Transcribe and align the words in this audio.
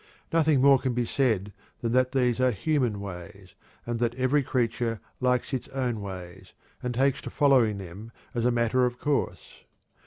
Nothing 0.33 0.61
more 0.61 0.79
can 0.79 0.93
be 0.95 1.05
said 1.05 1.53
than 1.81 1.91
that 1.91 2.11
these 2.11 2.39
are 2.39 2.49
human 2.49 2.99
ways, 3.01 3.53
and 3.85 3.99
that 3.99 4.15
every 4.15 4.41
creature 4.41 4.99
likes 5.19 5.53
its 5.53 5.67
own 5.67 6.01
ways, 6.01 6.53
and 6.81 6.95
takes 6.95 7.21
to 7.21 7.29
following 7.29 7.77
them 7.77 8.11
as 8.33 8.43
a 8.43 8.49
matter 8.49 8.87
of 8.87 8.97
course. 8.97 9.63